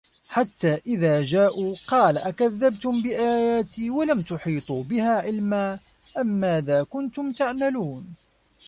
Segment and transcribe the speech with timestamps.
[0.29, 5.79] حَتّى إِذا جاءوا قالَ أَكَذَّبتُم بِآياتي وَلَم تُحيطوا بِها عِلمًا
[6.17, 8.15] أَمّاذا كُنتُم تَعمَلونَ